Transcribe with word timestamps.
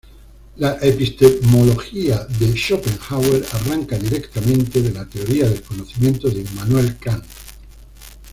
La 0.57 0.79
epistemología 0.81 2.25
de 2.39 2.53
Schopenhauer 2.55 3.45
arranca 3.51 3.99
directamente 3.99 4.81
de 4.81 4.91
la 4.91 5.05
teoría 5.07 5.47
del 5.47 5.61
conocimiento 5.61 6.27
de 6.27 6.41
Immanuel 6.41 6.97
Kant. 6.97 7.23